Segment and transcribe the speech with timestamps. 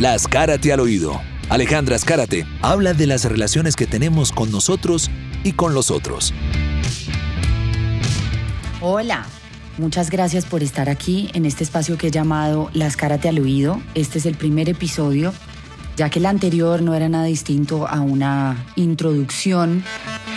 [0.00, 1.22] La Ascárate al oído.
[1.48, 5.08] Alejandra Ascárate habla de las relaciones que tenemos con nosotros
[5.44, 6.34] y con los otros.
[8.80, 9.24] Hola,
[9.78, 13.80] muchas gracias por estar aquí en este espacio que he llamado Las Cárate al Oído.
[13.94, 15.32] Este es el primer episodio,
[15.96, 19.84] ya que el anterior no era nada distinto a una introducción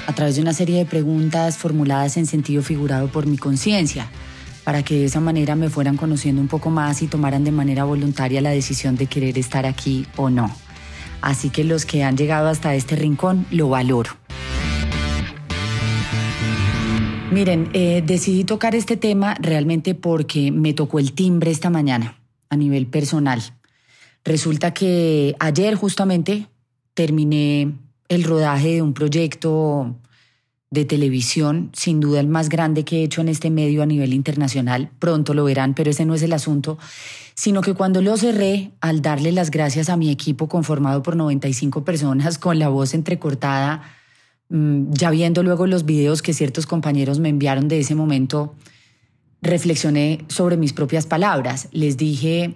[0.05, 4.07] a través de una serie de preguntas formuladas en sentido figurado por mi conciencia,
[4.67, 7.85] para que de esa manera me fueran conociendo un poco más y tomaran de manera
[7.85, 10.53] voluntaria la decisión de querer estar aquí o no.
[11.21, 14.11] Así que los que han llegado hasta este rincón lo valoro.
[17.31, 22.57] Miren, eh, decidí tocar este tema realmente porque me tocó el timbre esta mañana a
[22.57, 23.41] nivel personal.
[24.25, 26.47] Resulta que ayer justamente
[26.93, 27.71] terminé
[28.09, 29.95] el rodaje de un proyecto
[30.69, 34.13] de televisión, sin duda el más grande que he hecho en este medio a nivel
[34.13, 34.89] internacional.
[34.99, 36.77] Pronto lo verán, pero ese no es el asunto,
[37.35, 41.83] sino que cuando lo cerré, al darle las gracias a mi equipo conformado por 95
[41.83, 43.83] personas con la voz entrecortada,
[44.49, 48.55] Mm, ya viendo luego los videos que ciertos compañeros me enviaron de ese momento,
[49.41, 51.67] reflexioné sobre mis propias palabras.
[51.71, 52.55] Les dije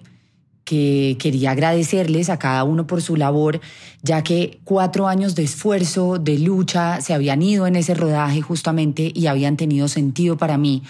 [0.64, 3.62] que quería agradecerles a cada uno por su labor,
[4.02, 9.12] ya que cuatro años de esfuerzo, de lucha, se habían ido en ese rodaje justamente
[9.14, 10.84] y habían tenido sentido para mí,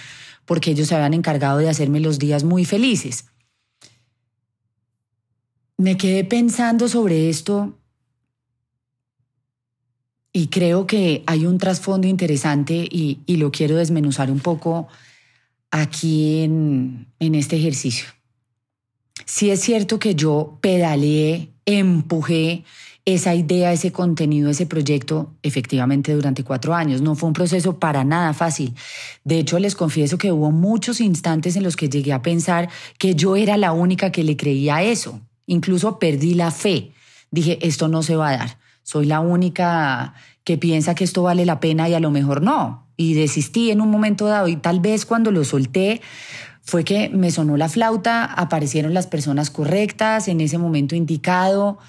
[0.45, 3.25] porque ellos se habían encargado de hacerme los días muy felices.
[5.77, 7.73] Me quedé pensando sobre esto
[10.33, 14.87] y creo que hay un trasfondo interesante y, lo quiero desmenuzar un poco
[15.71, 18.07] aquí en, en este ejercicio.
[19.25, 22.63] Sí es cierto que yo pedaleé, empujé
[23.05, 27.01] esa idea, ese contenido, ese proyecto efectivamente durante cuatro años.
[27.01, 28.73] No fue un proceso para nada fácil.
[29.23, 33.15] De hecho, les confieso que hubo muchos instantes en los que llegué a pensar que
[33.15, 35.19] yo era la única que le creía eso.
[35.47, 36.91] Incluso perdí la fe.
[37.31, 41.45] Dije, esto no se va a dar soy la única que piensa que esto vale
[41.45, 42.87] la pena y a lo mejor no.
[42.97, 46.01] Y desistí en un momento dado y tal vez cuando lo solté
[46.61, 51.79] fue que me sonó la flauta, aparecieron las personas correctas en ese momento indicado,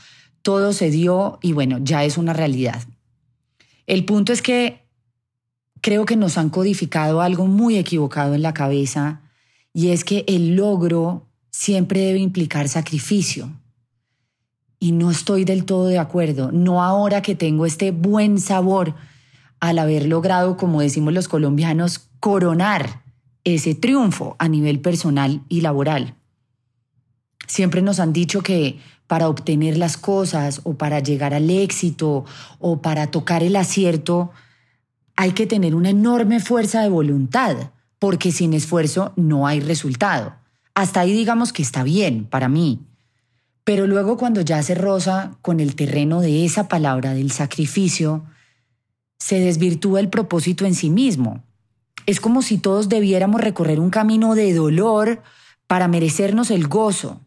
[0.43, 2.83] todo se dio y bueno, ya es una realidad.
[3.87, 4.83] El punto es que
[5.81, 9.21] creo que nos han codificado algo muy equivocado en la cabeza
[9.73, 13.51] y es que el logro siempre debe implicar sacrificio
[14.79, 16.51] y no estoy del todo de acuerdo.
[16.51, 18.95] No ahora que tengo este buen sabor
[19.61, 23.02] al haber logrado, como decimos los colombianos, coronar
[23.45, 26.15] ese triunfo a nivel personal y laboral.
[27.47, 32.25] Siempre nos han dicho que para obtener las cosas o para llegar al éxito
[32.59, 34.31] o para tocar el acierto,
[35.17, 40.35] hay que tener una enorme fuerza de voluntad, porque sin esfuerzo no hay resultado.
[40.75, 42.81] Hasta ahí digamos que está bien para mí.
[43.65, 48.25] Pero luego cuando ya se roza con el terreno de esa palabra, del sacrificio,
[49.19, 51.45] se desvirtúa el propósito en sí mismo.
[52.07, 55.23] Es como si todos debiéramos recorrer un camino de dolor
[55.67, 57.21] para merecernos el gozo.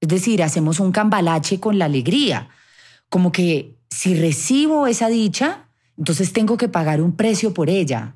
[0.00, 2.48] Es decir, hacemos un cambalache con la alegría,
[3.08, 5.66] como que si recibo esa dicha,
[5.98, 8.14] entonces tengo que pagar un precio por ella.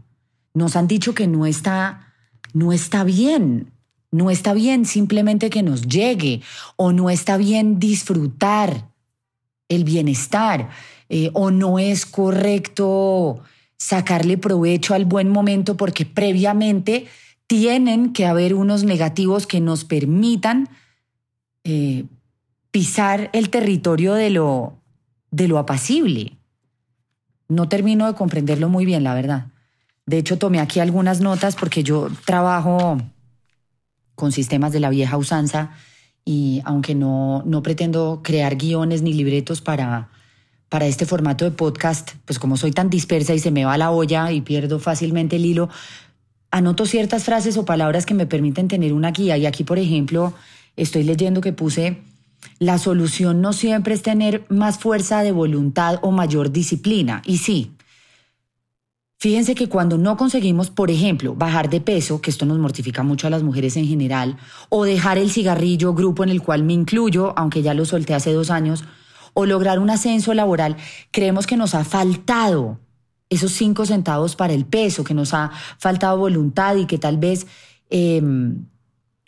[0.54, 2.12] Nos han dicho que no está
[2.52, 3.72] no está bien
[4.14, 6.40] no está bien simplemente que nos llegue
[6.76, 8.88] o no está bien disfrutar
[9.68, 10.70] el bienestar
[11.08, 13.42] eh, o no es correcto
[13.76, 17.06] sacarle provecho al buen momento porque previamente
[17.46, 20.68] tienen que haber unos negativos que nos permitan
[21.64, 22.04] eh,
[22.70, 24.78] pisar el territorio de lo,
[25.30, 26.38] de lo apacible.
[27.48, 29.48] No termino de comprenderlo muy bien, la verdad.
[30.06, 32.98] De hecho, tomé aquí algunas notas porque yo trabajo
[34.14, 35.72] con sistemas de la vieja usanza
[36.24, 40.10] y aunque no, no pretendo crear guiones ni libretos para,
[40.74, 43.92] para este formato de podcast, pues como soy tan dispersa y se me va la
[43.92, 45.68] olla y pierdo fácilmente el hilo,
[46.50, 49.36] anoto ciertas frases o palabras que me permiten tener una guía.
[49.36, 50.34] Y aquí, por ejemplo,
[50.74, 51.98] estoy leyendo que puse,
[52.58, 57.22] la solución no siempre es tener más fuerza de voluntad o mayor disciplina.
[57.24, 57.70] Y sí,
[59.16, 63.28] Fíjense que cuando no conseguimos, por ejemplo, bajar de peso, que esto nos mortifica mucho
[63.28, 64.36] a las mujeres en general,
[64.68, 68.32] o dejar el cigarrillo, grupo en el cual me incluyo, aunque ya lo solté hace
[68.32, 68.84] dos años,
[69.34, 70.76] o lograr un ascenso laboral,
[71.10, 72.80] creemos que nos ha faltado
[73.28, 77.46] esos cinco centavos para el peso, que nos ha faltado voluntad y que tal vez,
[77.90, 78.66] em,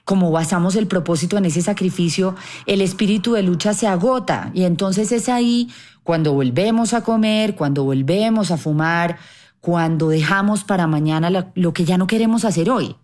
[0.05, 2.37] como basamos el propósito en ese sacrificio,
[2.67, 4.51] el espíritu de lucha se agota.
[4.55, 5.69] Y entonces es ahí
[6.05, 9.19] cuando volvemos a comer, cuando volvemos a fumar,
[9.61, 12.95] cuando dejamos para mañana lo que ya no queremos hacer hoy.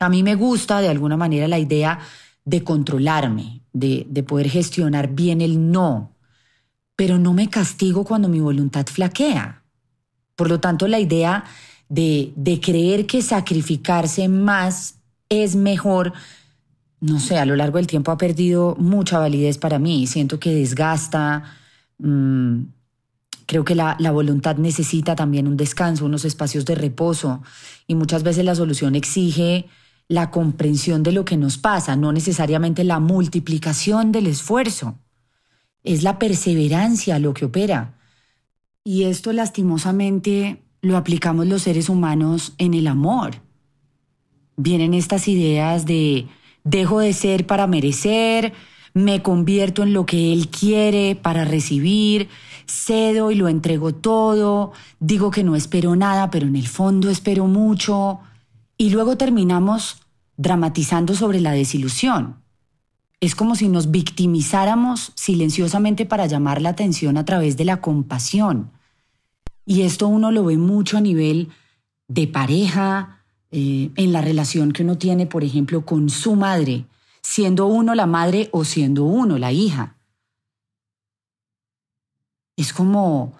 [0.00, 2.00] A mí me gusta de alguna manera la idea
[2.44, 6.16] de controlarme, de, de poder gestionar bien el no,
[6.96, 9.62] pero no me castigo cuando mi voluntad flaquea.
[10.34, 11.44] Por lo tanto, la idea
[11.90, 16.14] de, de creer que sacrificarse más es mejor,
[17.00, 20.06] no sé, a lo largo del tiempo ha perdido mucha validez para mí.
[20.06, 21.44] Siento que desgasta,
[21.98, 22.62] mmm,
[23.46, 27.42] Creo que la, voluntad necesita también un descanso, unos espacios de reposo
[27.86, 29.66] y muchas veces la solución exige
[30.08, 34.98] la comprensión de lo que nos pasa, no necesariamente la multiplicación del esfuerzo.
[35.82, 37.98] Es la perseverancia lo que opera.
[38.84, 43.36] Y esto lastimosamente lo aplicamos los seres humanos en el amor.
[44.56, 46.28] Vienen estas ideas de
[46.64, 48.52] dejo de ser para merecer,
[48.94, 52.28] me convierto en lo que Él quiere para recibir,
[52.66, 57.46] cedo y lo entrego todo, digo que no espero nada, pero en el fondo espero
[57.46, 58.20] mucho,
[58.76, 59.98] y luego terminamos
[60.36, 62.42] dramatizando sobre la desilusión.
[63.20, 68.70] Es como si nos victimizáramos silenciosamente para llamar la atención a través de la compasión.
[69.64, 71.48] Y esto uno lo ve mucho a nivel
[72.08, 76.86] de pareja, eh, en la relación que uno tiene, por ejemplo, con su madre
[77.24, 79.96] siendo uno la madre o siendo uno la hija.
[82.56, 83.34] Es como,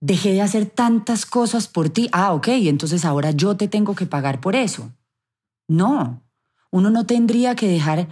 [0.00, 4.06] dejé de hacer tantas cosas por ti, ah, ok, entonces ahora yo te tengo que
[4.06, 4.92] pagar por eso.
[5.68, 6.22] No,
[6.70, 8.08] uno no tendría que dejar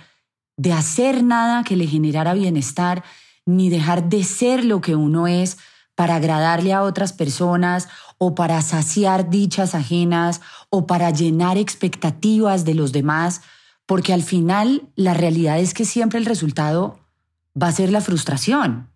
[0.57, 3.03] de hacer nada que le generara bienestar,
[3.47, 5.57] ni dejar de ser lo que uno es
[5.95, 7.89] para agradarle a otras personas
[8.19, 10.41] o para saciar dichas ajenas
[10.71, 13.41] o para llenar expectativas de los demás
[13.89, 17.01] porque al final la realidad es que siempre el resultado
[17.61, 18.91] va a ser la frustración.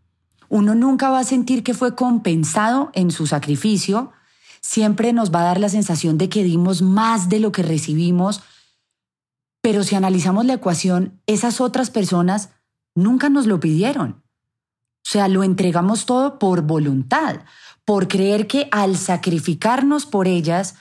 [0.52, 4.12] Uno nunca va a sentir que fue compensado en su sacrificio,
[4.60, 8.43] siempre nos va a dar la sensación de que dimos más de lo que recibimos,
[9.62, 12.50] pero si analizamos la ecuación, esas otras personas
[12.94, 14.22] nunca nos lo pidieron.
[14.99, 17.40] O sea, lo entregamos todo por voluntad,
[17.87, 20.75] por creer que al sacrificarnos por ellas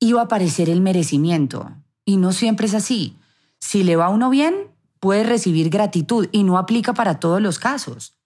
[0.00, 1.70] iba a aparecer el merecimiento.
[2.04, 3.16] Y no siempre es así.
[3.60, 7.60] Si le va a uno bien, puede recibir gratitud y no aplica para todos los
[7.60, 8.16] casos.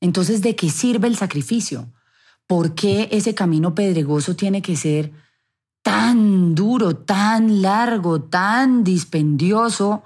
[0.00, 1.92] Entonces, ¿de qué sirve el sacrificio?
[2.46, 5.12] ¿Por qué ese camino pedregoso tiene que ser
[5.82, 10.02] tan duro, tan largo, tan dispendioso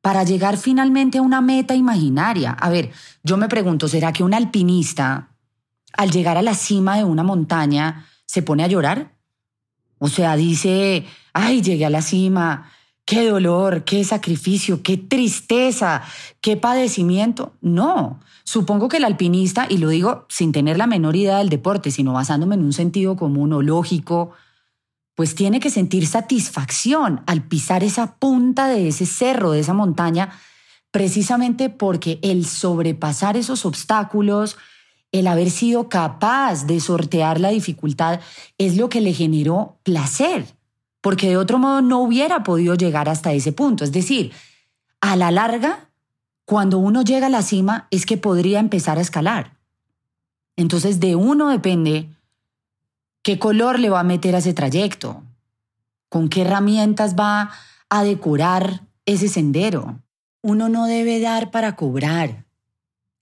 [0.00, 2.52] para llegar finalmente a una meta imaginaria?
[2.52, 2.92] A ver,
[3.22, 5.30] yo me pregunto, ¿será que un alpinista
[5.92, 9.16] al llegar a la cima de una montaña se pone a llorar?
[9.98, 12.70] O sea, dice, ay, llegué a la cima,
[13.06, 16.02] qué dolor, qué sacrificio, qué tristeza,
[16.40, 17.54] qué padecimiento.
[17.62, 21.90] No, supongo que el alpinista, y lo digo sin tener la menor idea del deporte,
[21.90, 24.32] sino basándome en un sentido común o lógico,
[25.14, 30.32] pues tiene que sentir satisfacción al pisar esa punta de ese cerro, de esa montaña,
[30.90, 34.58] precisamente porque el sobrepasar esos obstáculos,
[35.12, 38.20] el haber sido capaz de sortear la dificultad,
[38.58, 40.55] es lo que le generó placer
[41.06, 43.84] porque de otro modo no hubiera podido llegar hasta ese punto.
[43.84, 44.32] Es decir,
[45.00, 45.88] a la larga,
[46.44, 49.56] cuando uno llega a la cima, es que podría empezar a escalar.
[50.56, 52.10] Entonces, de uno depende
[53.22, 55.22] qué color le va a meter a ese trayecto,
[56.08, 57.52] con qué herramientas va
[57.88, 60.02] a decorar ese sendero.
[60.42, 62.46] Uno no debe dar para cobrar.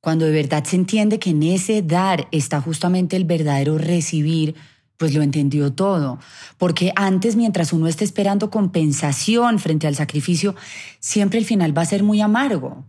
[0.00, 4.54] Cuando de verdad se entiende que en ese dar está justamente el verdadero recibir,
[4.96, 6.18] pues lo entendió todo.
[6.58, 10.54] Porque antes, mientras uno esté esperando compensación frente al sacrificio,
[11.00, 12.84] siempre el final va a ser muy amargo.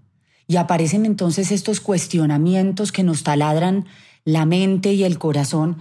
[0.48, 3.86] Y aparecen entonces estos cuestionamientos que nos taladran
[4.24, 5.78] la mente y el corazón,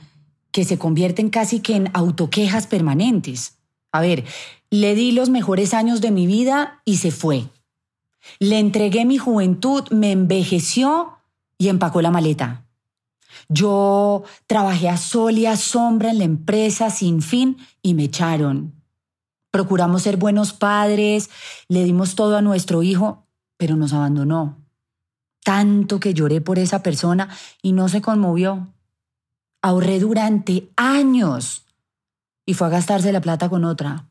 [0.51, 3.59] que se convierten casi que en autoquejas permanentes.
[3.93, 4.25] A ver,
[4.71, 7.45] le di los mejores años de mi vida y se fue.
[8.39, 11.19] Le entregué mi juventud, me envejeció
[11.59, 12.67] y empacó la maleta.
[13.49, 18.75] Yo trabajé a sol y a sombra en la empresa sin fin y me echaron.
[19.51, 21.31] Procuramos ser buenos padres,
[21.69, 24.59] le dimos todo a nuestro hijo, pero nos abandonó.
[25.45, 27.29] Tanto que lloré por esa persona
[27.63, 28.73] y no se conmovió.
[29.63, 31.67] Ahorré durante años
[32.47, 34.09] y fue a gastarse la plata con otra.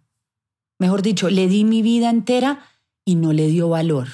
[0.79, 2.65] Mejor dicho, le di mi vida entera
[3.05, 4.07] y no le dio valor.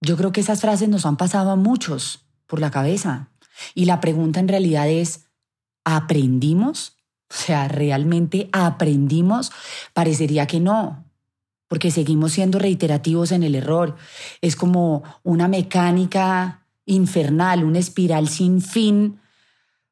[0.00, 3.30] Yo creo que esas frases nos han pasado a muchos por la cabeza.
[3.74, 5.26] Y la pregunta en realidad es,
[5.84, 6.96] ¿aprendimos?
[7.30, 9.52] O sea, ¿realmente aprendimos?
[9.92, 11.04] Parecería que no,
[11.68, 13.96] porque seguimos siendo reiterativos en el error.
[14.40, 19.20] Es como una mecánica infernal, una espiral sin fin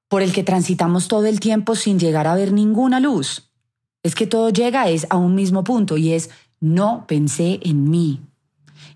[0.09, 3.51] por el que transitamos todo el tiempo sin llegar a ver ninguna luz.
[4.03, 6.31] Es que todo llega es a un mismo punto y es
[6.61, 8.21] no pensé en mí.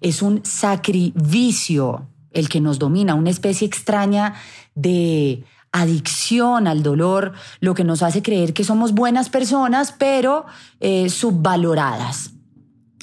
[0.01, 2.07] Es un sacrificio
[2.39, 4.35] el que nos domina, una especie extraña
[4.75, 10.47] de adicción al dolor, lo que nos hace creer que somos buenas personas, pero
[10.81, 12.33] eh, subvaloradas.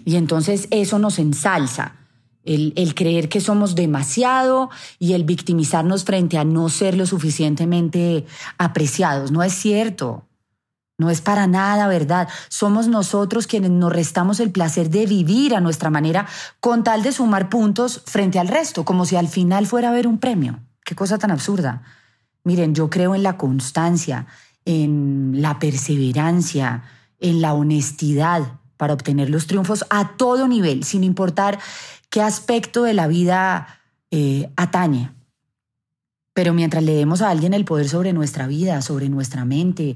[0.04, 1.98] Y entonces eso nos ensalza.
[2.44, 8.24] El, el, creer que somos demasiado y el victimizarnos frente a no ser lo suficientemente
[8.60, 9.32] apreciados.
[9.32, 10.28] No es cierto.
[10.98, 12.30] No es para nada verdad.
[12.48, 16.26] Somos nosotros quienes nos restamos el placer de vivir a nuestra manera
[16.60, 20.08] con tal de sumar puntos frente al resto, como si al final fuera a haber
[20.08, 20.60] un premio.
[20.86, 21.84] Qué cosa tan absurda.
[22.44, 24.28] Miren, yo creo en la constancia,
[24.64, 26.84] en la perseverancia,
[27.20, 31.60] en la honestidad para obtener los triunfos a todo nivel, sin importar
[32.10, 33.80] qué aspecto de la vida
[34.12, 35.12] eh, atañe.
[36.34, 39.96] Pero mientras le demos a alguien el poder sobre nuestra vida, sobre nuestra mente,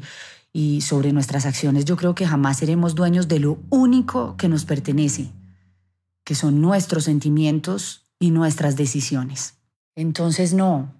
[0.52, 4.66] y sobre nuestras acciones, yo creo que jamás seremos dueños de lo único que nos
[4.66, 5.32] pertenece,
[6.24, 9.56] que son nuestros sentimientos y nuestras decisiones.
[9.96, 10.94] Entonces no,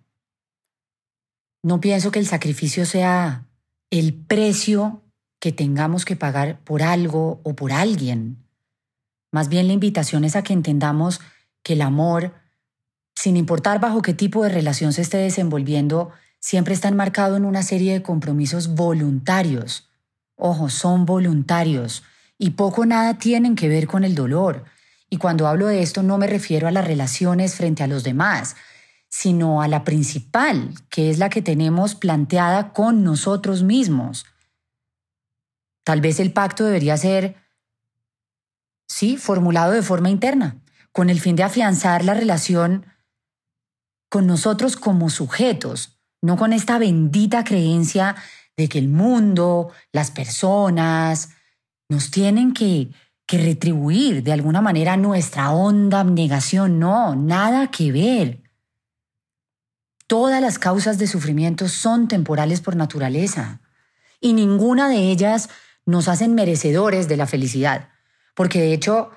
[1.64, 3.46] no pienso que el sacrificio sea
[3.90, 5.02] el precio
[5.40, 8.38] que tengamos que pagar por algo o por alguien.
[9.32, 11.22] Más bien la invitación es a que entendamos
[11.64, 12.34] que el amor,
[13.16, 17.64] sin importar bajo qué tipo de relación se esté desenvolviendo, siempre está enmarcado en una
[17.64, 19.90] serie de compromisos voluntarios.
[20.36, 22.04] Ojo, son voluntarios
[22.38, 24.66] y poco nada tienen que ver con el dolor.
[25.10, 28.56] Y cuando hablo de esto no me refiero a las relaciones frente a los demás,
[29.10, 34.26] sino a la principal, que es la que tenemos planteada con nosotros mismos.
[35.84, 37.36] Tal vez el pacto debería ser,
[38.88, 42.86] sí, formulado de forma interna, con el fin de afianzar la relación
[44.10, 48.16] con nosotros como sujetos, no con esta bendita creencia
[48.58, 51.30] de que el mundo, las personas,
[51.88, 52.90] nos tienen que,
[53.26, 56.80] que retribuir de alguna manera nuestra honda abnegación.
[56.80, 58.44] No, nada que ver.
[60.08, 63.62] Todas las causas de sufrimiento son temporales por naturaleza
[64.20, 65.50] y ninguna de ellas
[65.86, 67.90] nos hacen merecedores de la felicidad,
[68.36, 69.12] porque de hecho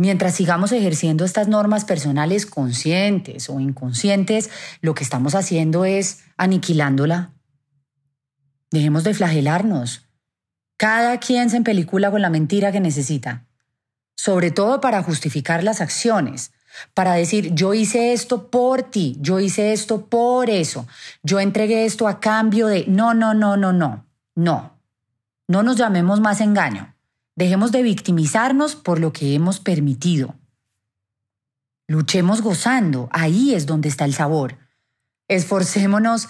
[0.00, 4.48] Mientras sigamos ejerciendo estas normas personales conscientes o inconscientes,
[4.80, 7.32] lo que estamos haciendo es aniquilándola.
[8.70, 10.06] Dejemos de flagelarnos.
[10.76, 13.48] Cada quien se empelicula con la mentira que necesita,
[14.14, 16.52] sobre todo para justificar las acciones,
[16.94, 20.86] para decir yo hice esto por ti, yo hice esto por eso,
[21.24, 22.84] yo entregué esto a cambio de...
[22.86, 24.78] No, no, no, no, no, no.
[25.48, 26.94] No nos llamemos más engaño.
[27.38, 30.34] Dejemos de victimizarnos por lo que hemos permitido.
[31.86, 34.58] Luchemos gozando, ahí es donde está el sabor.
[35.28, 36.26] Esforcémonos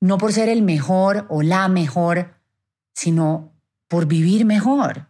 [0.00, 2.34] no por ser el mejor o la mejor,
[2.92, 3.52] sino
[3.86, 5.06] por vivir mejor.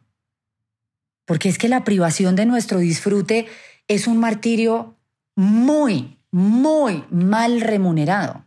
[1.25, 3.47] Porque es que la privación de nuestro disfrute
[3.87, 4.99] es un martirio
[5.35, 8.45] muy, muy mal remunerado.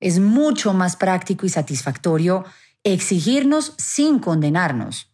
[0.00, 2.46] Es mucho más práctico y satisfactorio
[2.84, 5.07] exigirnos sin condenarnos.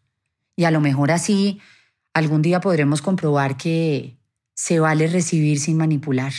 [0.56, 1.60] Y a lo mejor así
[2.12, 4.16] algún día podremos comprobar que
[4.54, 6.32] se vale recibir sin manipular.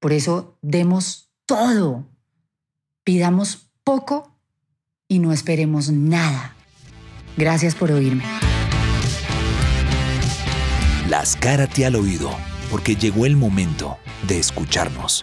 [0.00, 2.06] Por eso demos todo,
[3.04, 4.36] pidamos poco
[5.08, 6.54] y no esperemos nada.
[7.36, 8.24] Gracias por oírme.
[11.08, 12.30] Las Cárate al oído,
[12.70, 13.96] porque llegó el momento
[14.26, 15.22] de escucharnos.